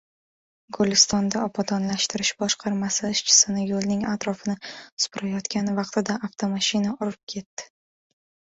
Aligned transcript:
Gulistonda 0.77 1.43
Obodonlashtirish 1.49 2.31
boshqarmasi 2.39 3.11
ishchisini 3.17 3.67
yo‘lning 3.73 4.03
atrofini 4.15 4.57
supurayotgan 5.05 5.71
vaqtida 5.83 6.19
avtomashina 6.31 6.99
urib 6.99 7.23
ketdi 7.37 7.71